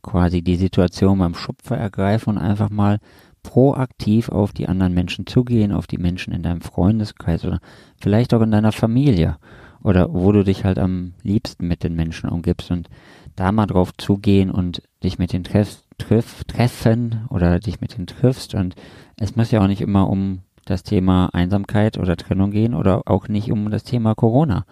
quasi 0.03 0.43
die 0.43 0.57
Situation 0.57 1.19
beim 1.19 1.35
Schupfer 1.35 1.77
ergreifen 1.77 2.37
und 2.37 2.39
einfach 2.39 2.71
mal 2.71 2.99
proaktiv 3.43 4.29
auf 4.29 4.53
die 4.53 4.69
anderen 4.69 4.93
Menschen 4.93 5.27
zugehen, 5.27 5.73
auf 5.73 5.87
die 5.87 5.99
Menschen 5.99 6.33
in 6.33 6.43
deinem 6.43 6.61
Freundeskreis 6.61 7.45
oder 7.45 7.61
vielleicht 7.97 8.35
auch 8.35 8.43
in 8.43 8.51
deiner 8.51 8.73
Familie 8.73 9.39
oder 9.83 10.13
wo 10.13 10.33
du 10.33 10.45
dich 10.45 10.65
halt 10.65 10.79
am 10.79 11.15
liebsten 11.23 11.67
mit 11.67 11.83
den 11.83 11.95
Menschen 11.95 12.29
umgibst 12.29 12.71
und 12.71 12.89
da 13.37 13.53
mal 13.53 13.67
drauf 13.67 13.93
zugehen 13.97 14.51
und 14.51 14.83
dich 15.03 15.19
mit 15.19 15.33
den 15.33 15.45
treff, 15.45 15.83
treff, 15.99 16.45
treffen 16.45 17.27
oder 17.31 17.59
dich 17.59 17.81
mit 17.81 17.97
denen 17.97 18.07
triffst 18.07 18.55
und 18.55 18.75
es 19.19 19.37
muss 19.37 19.51
ja 19.51 19.63
auch 19.63 19.67
nicht 19.67 19.81
immer 19.81 20.09
um 20.09 20.41
das 20.65 20.83
Thema 20.83 21.31
Einsamkeit 21.33 21.99
oder 21.99 22.17
Trennung 22.17 22.51
gehen 22.51 22.75
oder 22.75 23.03
auch 23.07 23.29
nicht 23.29 23.51
um 23.51 23.71
das 23.71 23.85
Thema 23.85 24.15
Corona. 24.15 24.65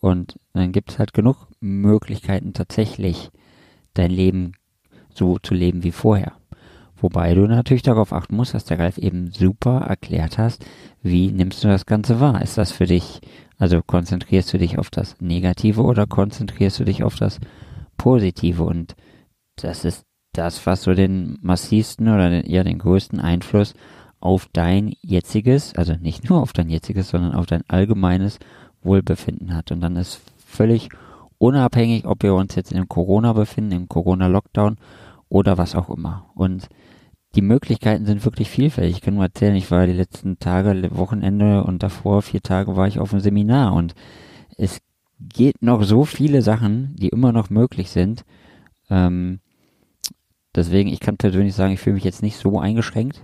Und 0.00 0.38
dann 0.52 0.72
gibt 0.72 0.90
es 0.90 0.98
halt 0.98 1.14
genug 1.14 1.48
Möglichkeiten 1.60 2.52
tatsächlich 2.52 3.30
dein 3.94 4.10
Leben 4.10 4.52
so 5.14 5.38
zu 5.38 5.54
leben 5.54 5.84
wie 5.84 5.92
vorher. 5.92 6.32
Wobei 6.96 7.34
du 7.34 7.46
natürlich 7.46 7.82
darauf 7.82 8.12
achten 8.12 8.36
musst, 8.36 8.54
dass 8.54 8.64
der 8.64 8.78
Ralf 8.78 8.98
eben 8.98 9.32
super 9.32 9.80
erklärt 9.80 10.38
hast, 10.38 10.64
wie 11.02 11.32
nimmst 11.32 11.64
du 11.64 11.68
das 11.68 11.86
Ganze 11.86 12.20
wahr? 12.20 12.40
Ist 12.42 12.58
das 12.58 12.70
für 12.70 12.86
dich, 12.86 13.20
also 13.62 13.80
konzentrierst 13.80 14.52
du 14.52 14.58
dich 14.58 14.76
auf 14.76 14.90
das 14.90 15.20
Negative 15.20 15.82
oder 15.82 16.08
konzentrierst 16.08 16.80
du 16.80 16.84
dich 16.84 17.04
auf 17.04 17.14
das 17.14 17.38
Positive? 17.96 18.64
Und 18.64 18.96
das 19.54 19.84
ist 19.84 20.04
das, 20.32 20.66
was 20.66 20.82
so 20.82 20.94
den 20.94 21.38
massivsten 21.42 22.08
oder 22.08 22.28
den, 22.28 22.50
ja 22.50 22.64
den 22.64 22.80
größten 22.80 23.20
Einfluss 23.20 23.74
auf 24.18 24.48
dein 24.52 24.94
jetziges, 25.00 25.76
also 25.76 25.94
nicht 25.94 26.28
nur 26.28 26.42
auf 26.42 26.52
dein 26.52 26.70
jetziges, 26.70 27.10
sondern 27.10 27.34
auf 27.34 27.46
dein 27.46 27.62
allgemeines 27.68 28.40
Wohlbefinden 28.82 29.54
hat. 29.54 29.70
Und 29.70 29.80
dann 29.80 29.94
ist 29.94 30.20
völlig 30.44 30.88
unabhängig, 31.38 32.04
ob 32.04 32.24
wir 32.24 32.34
uns 32.34 32.56
jetzt 32.56 32.72
in 32.72 32.88
Corona 32.88 33.32
befinden, 33.32 33.70
im 33.70 33.88
Corona-Lockdown 33.88 34.76
oder 35.28 35.56
was 35.56 35.76
auch 35.76 35.88
immer. 35.88 36.26
Und 36.34 36.68
die 37.34 37.42
Möglichkeiten 37.42 38.04
sind 38.04 38.24
wirklich 38.24 38.50
vielfältig. 38.50 38.96
Ich 38.96 39.02
kann 39.02 39.14
nur 39.14 39.24
erzählen, 39.24 39.54
ich 39.54 39.70
war 39.70 39.86
die 39.86 39.92
letzten 39.92 40.38
Tage, 40.38 40.90
Wochenende 40.96 41.64
und 41.64 41.82
davor 41.82 42.22
vier 42.22 42.42
Tage 42.42 42.76
war 42.76 42.86
ich 42.86 42.98
auf 42.98 43.12
einem 43.12 43.20
Seminar 43.20 43.72
und 43.72 43.94
es 44.56 44.80
geht 45.18 45.62
noch 45.62 45.82
so 45.82 46.04
viele 46.04 46.42
Sachen, 46.42 46.94
die 46.96 47.08
immer 47.08 47.32
noch 47.32 47.48
möglich 47.48 47.90
sind. 47.90 48.24
Ähm, 48.90 49.40
deswegen, 50.54 50.90
ich 50.90 51.00
kann 51.00 51.16
persönlich 51.16 51.54
sagen, 51.54 51.72
ich 51.72 51.80
fühle 51.80 51.94
mich 51.94 52.04
jetzt 52.04 52.22
nicht 52.22 52.36
so 52.36 52.58
eingeschränkt. 52.58 53.22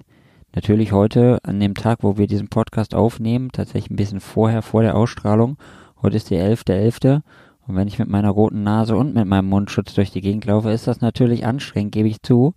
Natürlich 0.55 0.93
heute, 0.93 1.39
an 1.43 1.61
dem 1.61 1.75
Tag, 1.75 1.99
wo 2.03 2.17
wir 2.17 2.27
diesen 2.27 2.49
Podcast 2.49 2.95
aufnehmen, 2.95 3.51
tatsächlich 3.53 3.91
ein 3.91 3.97
bisschen 3.97 4.21
vorher, 4.21 4.63
vor 4.63 4.83
der 4.83 4.97
Ausstrahlung. 4.97 5.59
Heute 6.01 6.17
ist 6.17 6.31
der 6.31 6.51
11.11. 6.51 7.03
.11. 7.03 7.23
Und 7.67 7.77
wenn 7.77 7.89
ich 7.89 7.99
mit 7.99 8.09
meiner 8.09 8.31
roten 8.31 8.63
Nase 8.63 8.97
und 8.97 9.15
mit 9.15 9.27
meinem 9.27 9.49
Mundschutz 9.51 9.93
durch 9.93 10.11
die 10.11 10.23
Gegend 10.23 10.47
laufe, 10.47 10.71
ist 10.71 10.87
das 10.87 11.03
natürlich 11.03 11.45
anstrengend, 11.45 11.93
gebe 11.93 12.09
ich 12.09 12.23
zu. 12.23 12.55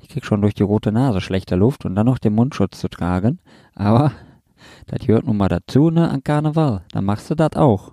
Ich 0.00 0.08
krieg 0.08 0.24
schon 0.24 0.40
durch 0.42 0.54
die 0.54 0.62
rote 0.62 0.92
Nase 0.92 1.20
schlechter 1.20 1.56
Luft 1.56 1.84
und 1.84 1.94
dann 1.94 2.06
noch 2.06 2.18
den 2.18 2.34
Mundschutz 2.34 2.80
zu 2.80 2.88
tragen. 2.88 3.38
Aber 3.74 4.12
das 4.86 5.06
gehört 5.06 5.26
nun 5.26 5.36
mal 5.36 5.48
dazu, 5.48 5.90
ne, 5.90 6.10
an 6.10 6.24
Karneval. 6.24 6.82
Dann 6.92 7.04
machst 7.04 7.30
du 7.30 7.34
das 7.34 7.56
auch. 7.56 7.92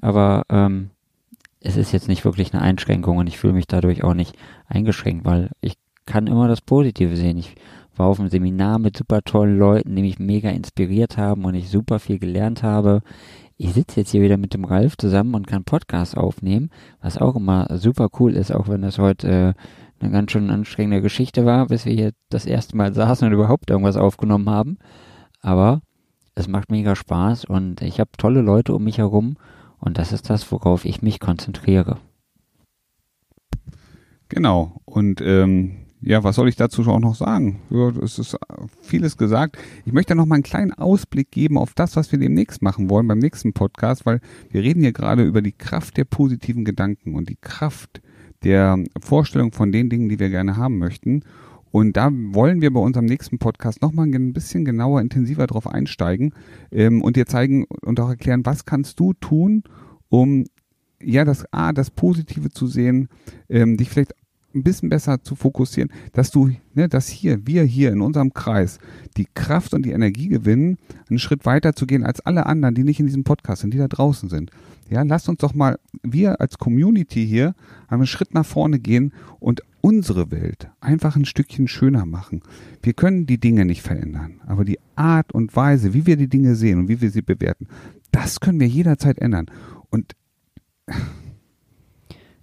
Aber 0.00 0.44
ähm, 0.48 0.90
es 1.60 1.76
ist 1.76 1.92
jetzt 1.92 2.08
nicht 2.08 2.24
wirklich 2.24 2.52
eine 2.52 2.62
Einschränkung 2.62 3.16
und 3.18 3.26
ich 3.26 3.38
fühle 3.38 3.52
mich 3.52 3.66
dadurch 3.66 4.04
auch 4.04 4.14
nicht 4.14 4.36
eingeschränkt, 4.66 5.24
weil 5.24 5.50
ich 5.60 5.74
kann 6.06 6.26
immer 6.26 6.48
das 6.48 6.60
Positive 6.60 7.16
sehen. 7.16 7.36
Ich 7.36 7.56
war 7.96 8.06
auf 8.06 8.20
einem 8.20 8.28
Seminar 8.28 8.78
mit 8.78 8.96
super 8.96 9.22
tollen 9.22 9.58
Leuten, 9.58 9.94
die 9.96 10.02
mich 10.02 10.18
mega 10.18 10.50
inspiriert 10.50 11.18
haben 11.18 11.44
und 11.44 11.54
ich 11.54 11.68
super 11.68 11.98
viel 11.98 12.18
gelernt 12.18 12.62
habe. 12.62 13.02
Ich 13.56 13.72
sitze 13.72 14.00
jetzt 14.00 14.12
hier 14.12 14.22
wieder 14.22 14.36
mit 14.36 14.54
dem 14.54 14.64
Ralf 14.64 14.96
zusammen 14.96 15.34
und 15.34 15.48
kann 15.48 15.64
Podcast 15.64 16.16
aufnehmen, 16.16 16.70
was 17.02 17.18
auch 17.18 17.34
immer 17.34 17.66
super 17.76 18.08
cool 18.20 18.34
ist, 18.34 18.52
auch 18.52 18.68
wenn 18.68 18.82
das 18.82 18.98
heute 18.98 19.28
äh, 19.28 19.54
eine 20.00 20.10
ganz 20.10 20.32
schön 20.32 20.50
anstrengende 20.50 21.02
Geschichte 21.02 21.44
war, 21.44 21.66
bis 21.66 21.84
wir 21.84 21.92
hier 21.92 22.12
das 22.30 22.46
erste 22.46 22.76
Mal 22.76 22.94
saßen 22.94 23.26
und 23.26 23.34
überhaupt 23.34 23.70
irgendwas 23.70 23.96
aufgenommen 23.96 24.48
haben. 24.48 24.78
Aber 25.40 25.80
es 26.34 26.48
macht 26.48 26.70
mega 26.70 26.94
Spaß 26.94 27.44
und 27.44 27.82
ich 27.82 28.00
habe 28.00 28.10
tolle 28.16 28.42
Leute 28.42 28.74
um 28.74 28.84
mich 28.84 28.98
herum 28.98 29.36
und 29.78 29.98
das 29.98 30.12
ist 30.12 30.30
das, 30.30 30.50
worauf 30.52 30.84
ich 30.84 31.02
mich 31.02 31.20
konzentriere. 31.20 31.98
Genau. 34.28 34.80
Und 34.84 35.20
ähm, 35.20 35.86
ja, 36.00 36.22
was 36.22 36.36
soll 36.36 36.48
ich 36.48 36.56
dazu 36.56 36.82
auch 36.82 37.00
noch 37.00 37.14
sagen? 37.14 37.60
Es 38.02 38.18
ist 38.18 38.36
vieles 38.80 39.16
gesagt. 39.16 39.58
Ich 39.84 39.92
möchte 39.92 40.14
noch 40.14 40.26
mal 40.26 40.36
einen 40.36 40.44
kleinen 40.44 40.72
Ausblick 40.72 41.30
geben 41.30 41.58
auf 41.58 41.74
das, 41.74 41.96
was 41.96 42.12
wir 42.12 42.18
demnächst 42.18 42.62
machen 42.62 42.88
wollen 42.88 43.08
beim 43.08 43.18
nächsten 43.18 43.52
Podcast, 43.52 44.06
weil 44.06 44.20
wir 44.50 44.62
reden 44.62 44.82
hier 44.82 44.92
gerade 44.92 45.24
über 45.24 45.42
die 45.42 45.52
Kraft 45.52 45.96
der 45.96 46.04
positiven 46.04 46.64
Gedanken 46.64 47.14
und 47.14 47.28
die 47.28 47.38
Kraft 47.40 48.00
der 48.44 48.82
Vorstellung 49.00 49.52
von 49.52 49.72
den 49.72 49.90
Dingen, 49.90 50.08
die 50.08 50.18
wir 50.18 50.30
gerne 50.30 50.56
haben 50.56 50.78
möchten. 50.78 51.22
Und 51.70 51.96
da 51.96 52.10
wollen 52.12 52.62
wir 52.62 52.72
bei 52.72 52.80
unserem 52.80 53.06
nächsten 53.06 53.38
Podcast 53.38 53.82
nochmal 53.82 54.06
ein 54.06 54.32
bisschen 54.32 54.64
genauer, 54.64 55.00
intensiver 55.00 55.46
drauf 55.46 55.66
einsteigen 55.66 56.32
ähm, 56.72 57.02
und 57.02 57.16
dir 57.16 57.26
zeigen 57.26 57.66
und 57.82 58.00
auch 58.00 58.08
erklären, 58.08 58.46
was 58.46 58.64
kannst 58.64 58.98
du 59.00 59.12
tun, 59.12 59.64
um 60.08 60.44
ja 61.02 61.24
das 61.24 61.52
A, 61.52 61.72
das 61.72 61.90
Positive 61.90 62.50
zu 62.50 62.66
sehen, 62.66 63.08
ähm, 63.48 63.76
dich 63.76 63.90
vielleicht 63.90 64.14
ein 64.54 64.62
bisschen 64.62 64.88
besser 64.88 65.22
zu 65.22 65.36
fokussieren, 65.36 65.90
dass 66.12 66.30
du, 66.30 66.50
ne, 66.74 66.88
dass 66.88 67.08
hier, 67.08 67.46
wir 67.46 67.64
hier 67.64 67.92
in 67.92 68.00
unserem 68.00 68.32
Kreis 68.32 68.78
die 69.16 69.26
Kraft 69.34 69.74
und 69.74 69.84
die 69.84 69.90
Energie 69.90 70.28
gewinnen, 70.28 70.78
einen 71.08 71.18
Schritt 71.18 71.44
weiter 71.44 71.74
zu 71.74 71.86
gehen 71.86 72.04
als 72.04 72.20
alle 72.20 72.46
anderen, 72.46 72.74
die 72.74 72.84
nicht 72.84 73.00
in 73.00 73.06
diesem 73.06 73.24
Podcast 73.24 73.62
sind, 73.62 73.74
die 73.74 73.78
da 73.78 73.88
draußen 73.88 74.28
sind. 74.28 74.50
Ja, 74.90 75.02
lasst 75.02 75.28
uns 75.28 75.40
doch 75.40 75.54
mal, 75.54 75.78
wir 76.02 76.40
als 76.40 76.56
Community 76.56 77.26
hier, 77.26 77.54
einen 77.88 78.06
Schritt 78.06 78.32
nach 78.32 78.46
vorne 78.46 78.78
gehen 78.78 79.12
und 79.38 79.62
unsere 79.82 80.30
Welt 80.30 80.70
einfach 80.80 81.16
ein 81.16 81.26
Stückchen 81.26 81.68
schöner 81.68 82.06
machen. 82.06 82.42
Wir 82.82 82.94
können 82.94 83.26
die 83.26 83.38
Dinge 83.38 83.66
nicht 83.66 83.82
verändern, 83.82 84.40
aber 84.46 84.64
die 84.64 84.78
Art 84.96 85.32
und 85.32 85.54
Weise, 85.54 85.92
wie 85.92 86.06
wir 86.06 86.16
die 86.16 86.28
Dinge 86.28 86.54
sehen 86.54 86.78
und 86.78 86.88
wie 86.88 87.00
wir 87.02 87.10
sie 87.10 87.22
bewerten, 87.22 87.68
das 88.12 88.40
können 88.40 88.60
wir 88.60 88.66
jederzeit 88.66 89.18
ändern. 89.18 89.46
Und 89.90 90.14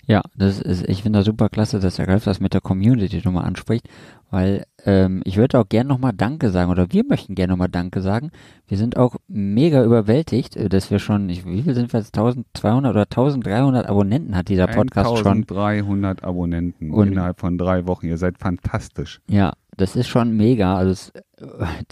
ja, 0.07 0.21
das 0.35 0.61
ist, 0.61 0.87
ich 0.87 1.03
finde 1.03 1.19
das 1.19 1.25
super 1.25 1.49
klasse, 1.49 1.79
dass 1.79 1.95
der 1.95 2.07
Ralf 2.07 2.25
das 2.25 2.39
mit 2.39 2.53
der 2.53 2.61
Community 2.61 3.21
nochmal 3.23 3.45
anspricht, 3.45 3.87
weil 4.29 4.65
ähm, 4.85 5.21
ich 5.25 5.37
würde 5.37 5.59
auch 5.59 5.67
gerne 5.67 5.87
nochmal 5.87 6.13
Danke 6.13 6.51
sagen 6.51 6.69
oder 6.69 6.91
wir 6.91 7.03
möchten 7.05 7.33
gerne 7.33 7.53
nochmal 7.53 7.69
Danke 7.69 8.01
sagen. 8.01 8.31
Wir 8.67 8.77
sind 8.77 8.97
auch 8.97 9.15
mega 9.27 9.83
überwältigt, 9.83 10.55
äh, 10.55 10.69
dass 10.69 10.91
wir 10.91 10.99
schon, 10.99 11.29
ich, 11.29 11.45
wie 11.45 11.63
viel 11.63 11.73
sind 11.73 11.91
wir 11.91 11.99
jetzt, 11.99 12.15
1200 12.15 12.91
oder 12.91 13.01
1300 13.03 13.87
Abonnenten 13.87 14.35
hat 14.35 14.49
dieser 14.49 14.67
Podcast 14.67 15.17
schon. 15.17 15.37
1300 15.37 16.23
Abonnenten 16.23 16.91
Und, 16.91 17.07
innerhalb 17.07 17.39
von 17.39 17.57
drei 17.57 17.87
Wochen, 17.87 18.05
ihr 18.05 18.17
seid 18.17 18.37
fantastisch. 18.37 19.21
Ja, 19.27 19.53
das 19.75 19.95
ist 19.95 20.07
schon 20.07 20.37
mega. 20.37 20.75
Also 20.75 20.91
es, 20.91 21.09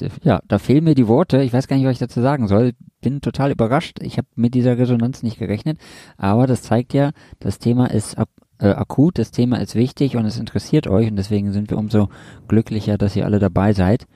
äh, 0.02 0.10
ja, 0.22 0.42
da 0.48 0.60
fehlen 0.60 0.84
mir 0.84 0.96
die 0.96 1.08
Worte. 1.08 1.42
Ich 1.42 1.52
weiß 1.52 1.68
gar 1.68 1.78
nicht, 1.78 1.86
was 1.86 1.94
ich 1.94 2.00
dazu 2.00 2.22
sagen 2.22 2.48
soll. 2.48 2.74
Bin 3.04 3.22
total 3.22 3.52
überrascht. 3.52 4.00
Ich 4.02 4.18
habe 4.18 4.28
mit 4.36 4.56
dieser 4.56 4.78
Resonanz 4.78 5.22
nicht 5.24 5.38
gerechnet. 5.38 5.78
Aber 6.18 6.48
das 6.48 6.64
zeigt 6.64 6.94
ja, 6.94 7.12
das 7.40 7.60
Thema 7.60 7.92
ist 7.92 8.18
ak 8.18 8.30
äh, 8.60 8.70
akut, 8.70 9.18
das 9.18 9.32
Thema 9.32 9.60
ist 9.60 9.76
wichtig 9.76 10.16
und 10.16 10.26
es 10.26 10.40
interessiert 10.40 10.88
euch. 10.88 11.10
Und 11.10 11.18
deswegen 11.18 11.52
sind 11.52 11.70
wir 11.70 11.78
umso 11.78 12.10
glücklicher, 12.48 12.98
dass 12.98 13.16
ihr 13.16 13.26
alle 13.26 13.40
dabei 13.40 13.74
seid. 13.74 14.08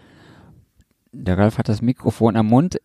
Der 1.11 1.37
Ralf 1.37 1.57
hat 1.57 1.69
das 1.69 1.81
Mikrofon 1.81 2.35
am 2.35 2.47
Mund. 2.47 2.79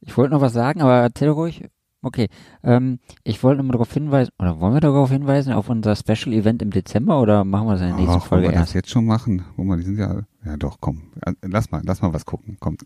Ich 0.00 0.16
wollte 0.16 0.34
noch 0.34 0.40
was 0.40 0.52
sagen, 0.52 0.82
aber 0.82 0.94
erzähl 0.94 1.28
ruhig. 1.28 1.64
Okay, 2.02 2.28
ähm, 2.62 3.00
ich 3.24 3.42
wollte 3.42 3.64
nur 3.64 3.72
darauf 3.72 3.92
hinweisen, 3.92 4.30
oder 4.38 4.60
wollen 4.60 4.74
wir 4.74 4.80
darauf 4.80 5.10
hinweisen, 5.10 5.52
auf 5.52 5.68
unser 5.68 5.96
Special 5.96 6.32
Event 6.32 6.62
im 6.62 6.70
Dezember 6.70 7.20
oder 7.20 7.44
machen 7.44 7.66
wir 7.66 7.72
das 7.72 7.80
in 7.80 7.88
der 7.88 7.96
nächsten 7.96 8.18
Ach, 8.18 8.24
Folge 8.24 8.44
wollen 8.44 8.54
wir 8.54 8.60
erst? 8.60 8.70
das 8.70 8.74
jetzt 8.74 8.90
schon 8.90 9.06
machen? 9.06 9.44
Guck 9.56 9.64
mal, 9.64 9.76
die 9.76 9.82
sind 9.82 9.98
ja, 9.98 10.20
ja 10.44 10.56
doch, 10.56 10.76
komm, 10.80 11.10
äh, 11.22 11.32
lass 11.42 11.72
mal, 11.72 11.82
lass 11.84 12.02
mal 12.02 12.12
was 12.12 12.24
gucken, 12.24 12.58
komm. 12.60 12.76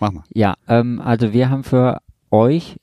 Mach 0.00 0.12
mal. 0.12 0.24
Ja, 0.34 0.54
ähm, 0.68 1.00
also 1.00 1.32
wir 1.32 1.50
haben 1.50 1.64
für 1.64 2.00
euch 2.30 2.76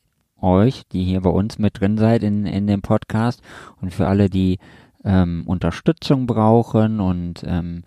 euch, 0.44 0.84
die 0.92 1.04
hier 1.04 1.22
bei 1.22 1.30
uns 1.30 1.58
mit 1.58 1.80
drin 1.80 1.98
seid 1.98 2.22
in, 2.22 2.46
in 2.46 2.68
dem 2.68 2.82
Podcast 2.82 3.42
und 3.82 3.94
für 3.94 4.08
alle, 4.08 4.30
die 4.30 4.60
ähm, 5.04 5.44
Unterstützung 5.48 6.28
brauchen 6.28 7.00
und 7.00 7.44
ähm, 7.46 7.84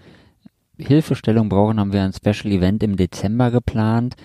Hilfestellung 0.79 1.49
brauchen, 1.49 1.79
haben 1.79 1.93
wir 1.93 2.03
ein 2.03 2.13
Special 2.13 2.53
Event 2.53 2.83
im 2.83 2.97
Dezember 2.97 3.51
geplant. 3.51 4.17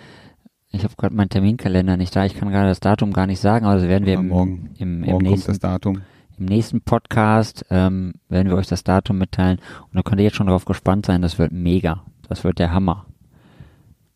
Ich 0.69 0.83
habe 0.83 0.95
gerade 0.95 1.13
meinen 1.13 1.29
Terminkalender 1.29 1.97
nicht 1.97 2.15
da. 2.15 2.25
Ich 2.25 2.35
kann 2.35 2.49
gerade 2.49 2.69
das 2.69 2.79
Datum 2.79 3.11
gar 3.13 3.27
nicht 3.27 3.39
sagen, 3.39 3.65
aber 3.65 3.75
also 3.75 3.87
werden 3.87 4.05
wir 4.05 4.13
ja, 4.13 4.19
im, 4.19 4.29
morgen, 4.29 4.69
im, 4.77 5.03
im 5.03 5.09
morgen 5.09 5.23
nächsten 5.23 5.47
kommt 5.47 5.49
das 5.49 5.59
Datum. 5.59 6.01
im 6.37 6.45
nächsten 6.45 6.81
Podcast 6.81 7.65
ähm, 7.69 8.13
werden 8.29 8.49
wir 8.49 8.57
euch 8.57 8.67
das 8.67 8.83
Datum 8.83 9.17
mitteilen 9.17 9.59
und 9.81 9.95
da 9.95 10.01
könnt 10.01 10.19
ihr 10.19 10.25
jetzt 10.25 10.37
schon 10.37 10.47
darauf 10.47 10.65
gespannt 10.65 11.05
sein. 11.05 11.21
Das 11.21 11.37
wird 11.37 11.51
mega. 11.51 12.03
Das 12.29 12.45
wird 12.45 12.59
der 12.59 12.73
Hammer. 12.73 13.05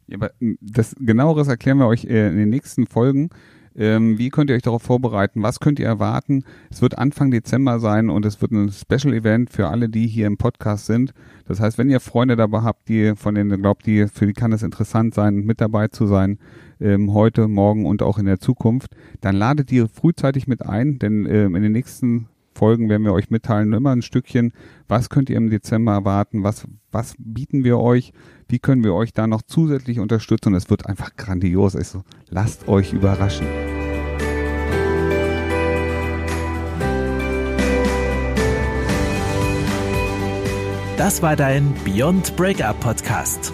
Ja, 0.07 0.17
aber 0.17 0.31
das 0.61 0.95
genaueres 0.99 1.47
erklären 1.47 1.79
wir 1.79 1.87
euch 1.87 2.05
äh, 2.05 2.27
in 2.27 2.37
den 2.37 2.49
nächsten 2.49 2.87
Folgen. 2.87 3.29
Ähm, 3.77 4.17
wie 4.17 4.29
könnt 4.29 4.49
ihr 4.49 4.55
euch 4.55 4.61
darauf 4.61 4.83
vorbereiten? 4.83 5.43
Was 5.43 5.59
könnt 5.59 5.79
ihr 5.79 5.85
erwarten? 5.85 6.45
Es 6.69 6.81
wird 6.81 6.97
Anfang 6.97 7.29
Dezember 7.29 7.79
sein 7.79 8.09
und 8.09 8.25
es 8.25 8.41
wird 8.41 8.51
ein 8.51 8.71
Special 8.71 9.13
Event 9.13 9.49
für 9.49 9.67
alle, 9.67 9.89
die 9.89 10.07
hier 10.07 10.27
im 10.27 10.37
Podcast 10.37 10.85
sind. 10.85 11.13
Das 11.45 11.59
heißt, 11.59 11.77
wenn 11.77 11.89
ihr 11.89 11.99
Freunde 11.99 12.37
dabei 12.37 12.61
habt, 12.61 12.87
die 12.87 13.15
von 13.15 13.35
denen 13.35 13.61
glaubt, 13.61 13.85
die 13.85 14.07
für 14.07 14.27
die 14.27 14.33
kann 14.33 14.53
es 14.53 14.63
interessant 14.63 15.13
sein, 15.13 15.41
mit 15.41 15.59
dabei 15.59 15.89
zu 15.89 16.07
sein, 16.07 16.39
ähm, 16.79 17.13
heute, 17.13 17.49
morgen 17.49 17.85
und 17.85 18.01
auch 18.01 18.17
in 18.17 18.25
der 18.25 18.39
Zukunft, 18.39 18.95
dann 19.19 19.35
ladet 19.35 19.71
die 19.71 19.85
frühzeitig 19.87 20.47
mit 20.47 20.65
ein, 20.65 20.97
denn 20.97 21.25
ähm, 21.25 21.55
in 21.55 21.63
den 21.63 21.73
nächsten 21.73 22.29
Folgen 22.55 22.89
werden 22.89 23.03
wir 23.03 23.11
euch 23.11 23.29
mitteilen, 23.29 23.73
immer 23.73 23.91
ein 23.91 24.01
Stückchen, 24.01 24.53
was 24.87 25.09
könnt 25.09 25.29
ihr 25.29 25.35
im 25.35 25.49
Dezember 25.49 25.91
erwarten, 25.91 26.43
was, 26.43 26.65
was 26.91 27.15
bieten 27.19 27.65
wir 27.65 27.79
euch, 27.79 28.13
wie 28.47 28.59
können 28.59 28.83
wir 28.83 28.93
euch 28.93 29.11
da 29.11 29.27
noch 29.27 29.41
zusätzlich 29.41 29.99
unterstützen 29.99 30.49
und 30.49 30.55
es 30.55 30.69
wird 30.69 30.85
einfach 30.85 31.15
grandios. 31.17 31.75
Also 31.75 32.03
lasst 32.29 32.67
euch 32.67 32.93
überraschen. 32.93 33.45
Das 40.97 41.21
war 41.21 41.35
dein 41.35 41.73
Beyond 41.83 42.37
Breakup 42.37 42.79
Podcast. 42.79 43.53